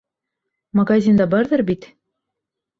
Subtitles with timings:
[0.79, 1.89] —Магазинда барҙыр бит?